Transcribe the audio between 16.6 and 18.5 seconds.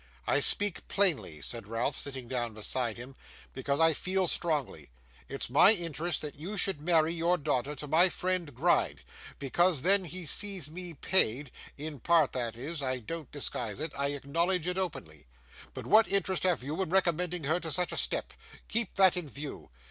you in recommending her to such a step?